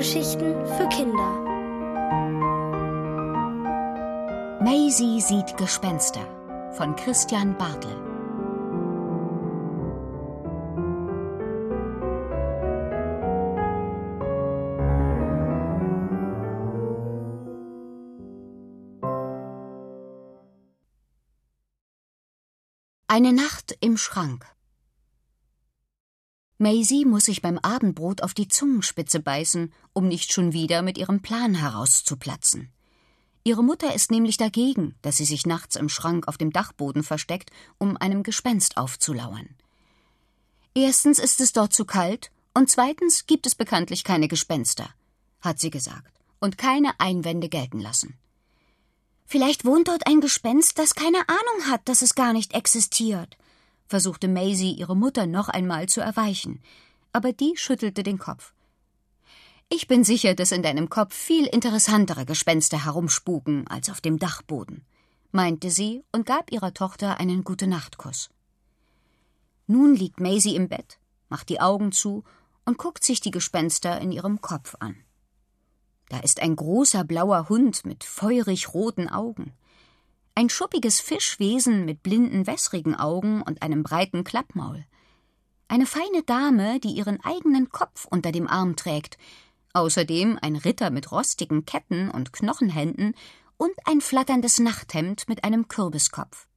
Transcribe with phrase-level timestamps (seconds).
[0.00, 1.30] Hörgeschichten für Kinder.
[4.62, 6.22] Maisie sieht Gespenster
[6.72, 7.94] von Christian Bartel.
[23.06, 24.46] Eine Nacht im Schrank.
[26.62, 31.22] Maisie muss sich beim Abendbrot auf die Zungenspitze beißen, um nicht schon wieder mit ihrem
[31.22, 32.70] Plan herauszuplatzen.
[33.44, 37.50] Ihre Mutter ist nämlich dagegen, dass sie sich nachts im Schrank auf dem Dachboden versteckt,
[37.78, 39.48] um einem Gespenst aufzulauern.
[40.74, 44.90] Erstens ist es dort zu kalt und zweitens gibt es bekanntlich keine Gespenster,
[45.40, 48.18] hat sie gesagt und keine Einwände gelten lassen.
[49.24, 53.38] Vielleicht wohnt dort ein Gespenst, das keine Ahnung hat, dass es gar nicht existiert,
[53.90, 56.62] versuchte Maisie ihre Mutter noch einmal zu erweichen,
[57.12, 58.54] aber die schüttelte den Kopf.
[59.68, 64.84] Ich bin sicher, dass in deinem Kopf viel interessantere Gespenster herumspuken als auf dem Dachboden,
[65.32, 68.30] meinte sie und gab ihrer Tochter einen Gute-Nacht-Kuss.
[69.66, 72.22] Nun liegt Maisie im Bett, macht die Augen zu
[72.64, 74.96] und guckt sich die Gespenster in ihrem Kopf an.
[76.08, 79.52] Da ist ein großer blauer Hund mit feurig roten Augen
[80.34, 84.84] ein schuppiges Fischwesen mit blinden, wässrigen Augen und einem breiten Klappmaul.
[85.68, 89.18] Eine feine Dame, die ihren eigenen Kopf unter dem Arm trägt,
[89.72, 93.14] außerdem ein Ritter mit rostigen Ketten und Knochenhänden
[93.56, 96.48] und ein flatterndes Nachthemd mit einem Kürbiskopf.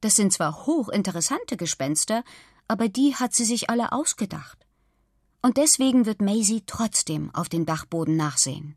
[0.00, 2.24] Das sind zwar hochinteressante Gespenster,
[2.66, 4.66] aber die hat sie sich alle ausgedacht.
[5.42, 8.76] Und deswegen wird Maisie trotzdem auf den Dachboden nachsehen.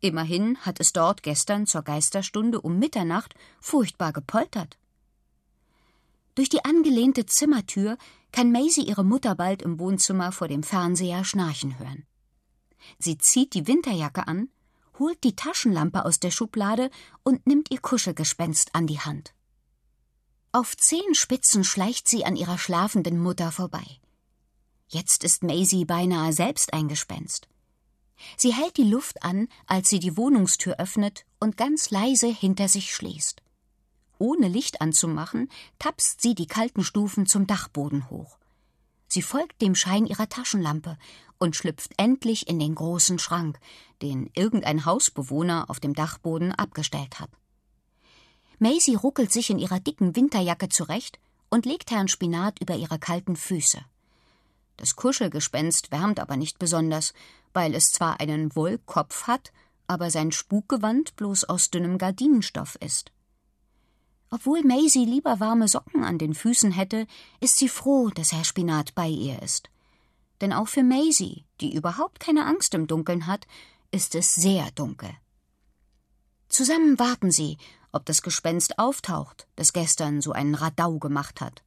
[0.00, 4.78] Immerhin hat es dort gestern zur Geisterstunde um Mitternacht furchtbar gepoltert.
[6.34, 7.98] Durch die angelehnte Zimmertür
[8.30, 12.06] kann Maisie ihre Mutter bald im Wohnzimmer vor dem Fernseher schnarchen hören.
[12.98, 14.48] Sie zieht die Winterjacke an,
[15.00, 16.90] holt die Taschenlampe aus der Schublade
[17.24, 19.34] und nimmt ihr Kuschelgespenst an die Hand.
[20.52, 24.00] Auf Zehenspitzen schleicht sie an ihrer schlafenden Mutter vorbei.
[24.88, 27.48] Jetzt ist Maisie beinahe selbst ein Gespenst.
[28.36, 32.94] Sie hält die Luft an, als sie die Wohnungstür öffnet und ganz leise hinter sich
[32.94, 33.42] schließt.
[34.18, 35.48] Ohne Licht anzumachen,
[35.78, 38.38] tapst sie die kalten Stufen zum Dachboden hoch.
[39.06, 40.98] Sie folgt dem Schein ihrer Taschenlampe
[41.38, 43.58] und schlüpft endlich in den großen Schrank,
[44.02, 47.30] den irgendein Hausbewohner auf dem Dachboden abgestellt hat.
[48.58, 51.18] Maisie ruckelt sich in ihrer dicken Winterjacke zurecht
[51.48, 53.80] und legt Herrn Spinat über ihre kalten Füße.
[54.78, 57.12] Das Kuschelgespenst wärmt aber nicht besonders,
[57.52, 59.52] weil es zwar einen Wollkopf hat,
[59.88, 63.10] aber sein Spukgewand bloß aus dünnem Gardinenstoff ist.
[64.30, 67.06] Obwohl Maisie lieber warme Socken an den Füßen hätte,
[67.40, 69.68] ist sie froh, dass Herr Spinat bei ihr ist.
[70.40, 73.46] Denn auch für Maisie, die überhaupt keine Angst im Dunkeln hat,
[73.90, 75.10] ist es sehr dunkel.
[76.48, 77.58] Zusammen warten sie,
[77.90, 81.64] ob das Gespenst auftaucht, das gestern so einen Radau gemacht hat.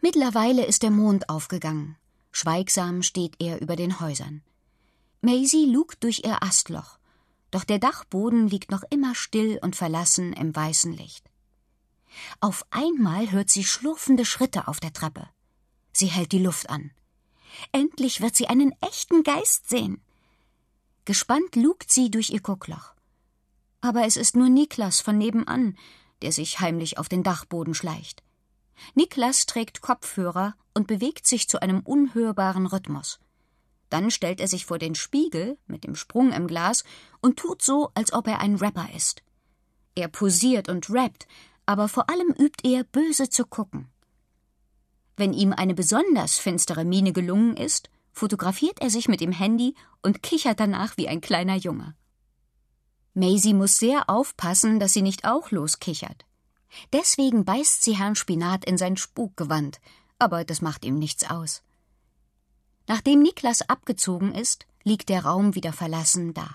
[0.00, 1.96] Mittlerweile ist der Mond aufgegangen.
[2.30, 4.42] Schweigsam steht er über den Häusern.
[5.20, 6.98] Maisie lugt durch ihr Astloch,
[7.50, 11.28] doch der Dachboden liegt noch immer still und verlassen im weißen Licht.
[12.40, 15.28] Auf einmal hört sie schlurfende Schritte auf der Treppe.
[15.92, 16.92] Sie hält die Luft an.
[17.72, 20.00] Endlich wird sie einen echten Geist sehen.
[21.04, 22.92] Gespannt lugt sie durch ihr Guckloch.
[23.80, 25.76] Aber es ist nur Niklas von nebenan,
[26.22, 28.22] der sich heimlich auf den Dachboden schleicht.
[28.94, 33.20] Niklas trägt Kopfhörer und bewegt sich zu einem unhörbaren Rhythmus.
[33.90, 36.84] Dann stellt er sich vor den Spiegel mit dem Sprung im Glas
[37.20, 39.22] und tut so, als ob er ein Rapper ist.
[39.94, 41.26] Er posiert und rappt,
[41.66, 43.88] aber vor allem übt er, böse zu gucken.
[45.16, 50.22] Wenn ihm eine besonders finstere Miene gelungen ist, fotografiert er sich mit dem Handy und
[50.22, 51.94] kichert danach wie ein kleiner Junge.
[53.14, 56.24] Maisie muss sehr aufpassen, dass sie nicht auch loskichert.
[56.92, 59.80] Deswegen beißt sie Herrn Spinat in sein Spukgewand,
[60.18, 61.62] aber das macht ihm nichts aus.
[62.86, 66.48] Nachdem Niklas abgezogen ist, liegt der Raum wieder verlassen da.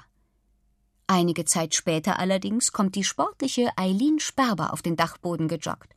[1.08, 5.94] Einige Zeit später allerdings kommt die sportliche Eileen Sperber auf den Dachboden gejoggt.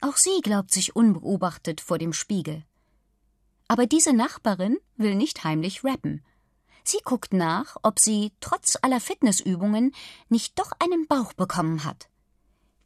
[0.00, 2.64] Auch sie glaubt sich unbeobachtet vor dem Spiegel.
[3.68, 6.22] Aber diese Nachbarin will nicht heimlich rappen.
[6.84, 9.94] Sie guckt nach, ob sie, trotz aller Fitnessübungen,
[10.28, 12.08] nicht doch einen Bauch bekommen hat.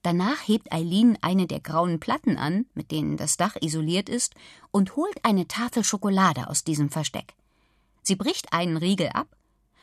[0.06, 4.36] Danach hebt Eileen eine der grauen Platten an, mit denen das Dach isoliert ist,
[4.70, 7.34] und holt eine Tafel Schokolade aus diesem Versteck.
[8.04, 9.26] Sie bricht einen Riegel ab,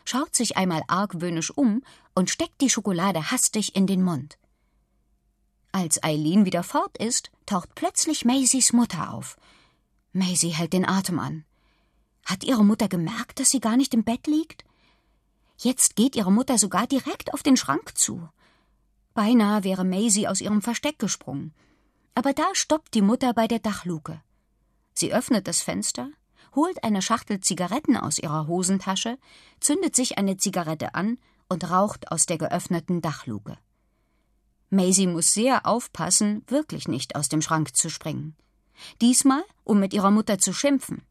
[0.05, 1.83] schaut sich einmal argwöhnisch um
[2.15, 4.37] und steckt die Schokolade hastig in den Mund.
[5.73, 9.35] Als Eileen wieder fort ist, taucht plötzlich Maisies Mutter auf.
[10.13, 11.43] Maisie hält den Atem an.
[12.23, 14.63] Hat ihre Mutter gemerkt, dass sie gar nicht im Bett liegt?
[15.57, 18.29] Jetzt geht ihre Mutter sogar direkt auf den Schrank zu.
[19.13, 21.53] Beinahe wäre Maisie aus ihrem Versteck gesprungen.
[22.15, 24.21] Aber da stoppt die Mutter bei der Dachluke.
[24.93, 26.09] Sie öffnet das Fenster,
[26.55, 29.17] holt eine Schachtel Zigaretten aus ihrer Hosentasche,
[29.59, 31.17] zündet sich eine Zigarette an
[31.49, 33.57] und raucht aus der geöffneten Dachluke.
[34.69, 38.35] Maisie muss sehr aufpassen, wirklich nicht aus dem Schrank zu springen.
[39.01, 41.03] Diesmal, um mit ihrer Mutter zu schimpfen.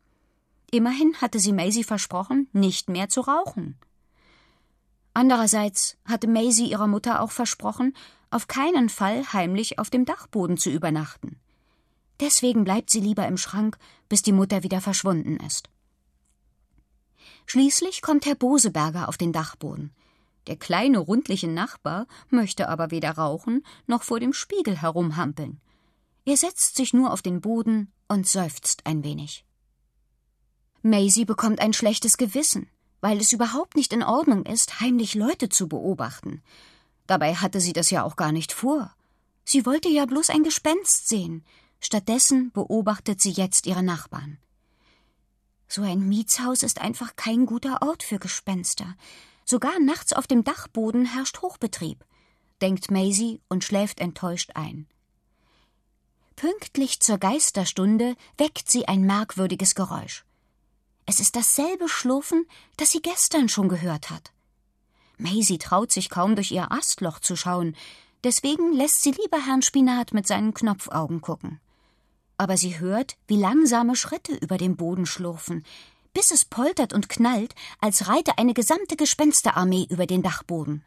[0.71, 3.79] Immerhin hatte sie Maisie versprochen, nicht mehr zu rauchen.
[5.15, 7.95] Andererseits hatte Maisie ihrer Mutter auch versprochen,
[8.31, 11.39] auf keinen Fall heimlich auf dem Dachboden zu übernachten.
[12.21, 13.77] Deswegen bleibt sie lieber im Schrank,
[14.09, 15.69] bis die Mutter wieder verschwunden ist.
[17.47, 19.93] Schließlich kommt Herr Boseberger auf den Dachboden.
[20.47, 25.61] Der kleine, rundliche Nachbar möchte aber weder rauchen noch vor dem Spiegel herumhampeln.
[26.25, 29.45] Er setzt sich nur auf den Boden und seufzt ein wenig.
[30.83, 32.69] Maisie bekommt ein schlechtes Gewissen,
[33.03, 36.41] weil es überhaupt nicht in Ordnung ist, heimlich Leute zu beobachten.
[37.07, 38.95] Dabei hatte sie das ja auch gar nicht vor.
[39.45, 41.45] Sie wollte ja bloß ein Gespenst sehen.
[41.81, 44.39] Stattdessen beobachtet sie jetzt ihre Nachbarn.
[45.67, 48.95] So ein Mietshaus ist einfach kein guter Ort für Gespenster.
[49.45, 52.05] Sogar nachts auf dem Dachboden herrscht Hochbetrieb,
[52.61, 54.87] denkt Maisie und schläft enttäuscht ein.
[56.37, 60.25] Pünktlich zur Geisterstunde weckt sie ein merkwürdiges Geräusch.
[61.13, 62.47] Es ist dasselbe Schlurfen,
[62.79, 64.33] das sie gestern schon gehört hat.
[65.19, 67.77] Maisie traut sich kaum durch ihr Astloch zu schauen,
[68.25, 71.61] deswegen lässt sie lieber Herrn Spinat mit seinen Knopfaugen gucken.
[72.39, 75.67] Aber sie hört, wie langsame Schritte über den Boden schlurfen,
[76.15, 80.83] bis es poltert und knallt, als reite eine gesamte Gespensterarmee über den Dachboden.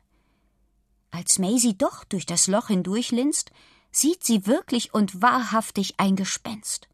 [1.11, 3.51] Als Maisie doch durch das Loch hindurchlinst,
[3.91, 6.87] sieht sie wirklich und wahrhaftig ein Gespenst.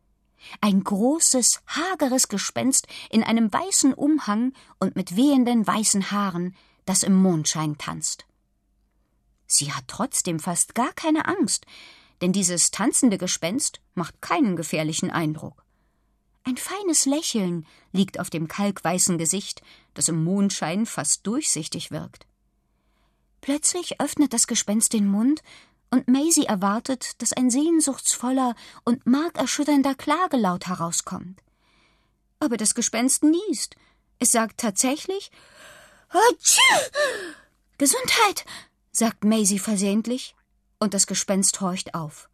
[0.59, 6.55] Ein großes, hageres Gespenst in einem weißen Umhang und mit wehenden weißen Haaren,
[6.85, 8.25] das im Mondschein tanzt.
[9.47, 11.65] Sie hat trotzdem fast gar keine Angst,
[12.21, 15.63] denn dieses tanzende Gespenst macht keinen gefährlichen Eindruck.
[16.43, 19.61] Ein feines Lächeln liegt auf dem kalkweißen Gesicht,
[19.93, 22.25] das im Mondschein fast durchsichtig wirkt.
[23.41, 25.41] Plötzlich öffnet das Gespenst den Mund
[25.91, 28.55] und Maisie erwartet, dass ein sehnsuchtsvoller
[28.85, 31.43] und markerschütternder Klagelaut herauskommt.
[32.39, 33.75] Aber das Gespenst niest.
[34.17, 35.31] Es sagt tatsächlich
[36.09, 36.61] Atschü!
[37.77, 38.45] Gesundheit,
[38.91, 40.35] sagt Maisie versehentlich,
[40.79, 42.29] und das Gespenst horcht auf.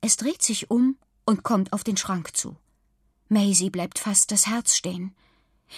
[0.00, 2.56] Es dreht sich um und kommt auf den Schrank zu.
[3.28, 5.14] Maisie bleibt fast das Herz stehen.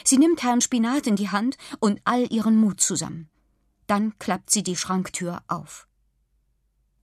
[0.05, 3.29] Sie nimmt Herrn Spinat in die Hand und all ihren Mut zusammen.
[3.87, 5.87] Dann klappt sie die Schranktür auf.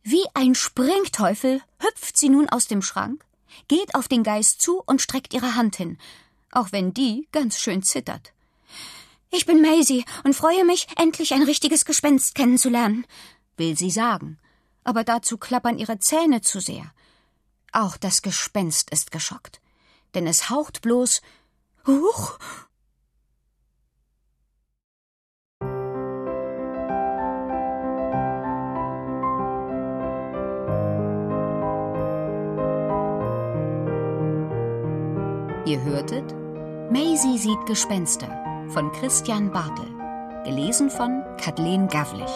[0.04, 3.24] Wie ein Springteufel hüpft sie nun aus dem Schrank,
[3.68, 5.98] geht auf den Geist zu und streckt ihre Hand hin,
[6.52, 8.34] auch wenn die ganz schön zittert.
[9.32, 13.06] Ich bin Maisie und freue mich, endlich ein richtiges Gespenst kennenzulernen,
[13.58, 14.40] will sie sagen,
[14.84, 16.92] aber dazu klappern ihre Zähne zu sehr.
[17.72, 19.62] Auch das Gespenst ist geschockt,
[20.16, 21.22] denn es haucht bloß
[21.86, 22.40] Huch,
[35.70, 36.34] Ihr hörtet
[36.92, 38.28] Maisie sieht Gespenster
[38.70, 39.86] von Christian Bartel,
[40.44, 42.32] gelesen von Kathleen Gavlich.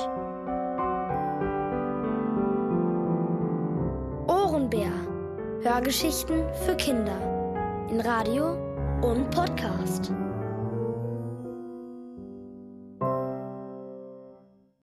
[4.27, 4.91] Ohrenbär.
[5.63, 7.17] Hörgeschichten für Kinder
[7.89, 8.51] in Radio
[9.01, 10.11] und Podcast.